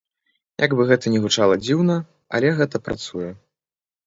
[0.65, 1.99] Як бы гэта ні гучала дзіўна,
[2.39, 3.31] але гэта працуе.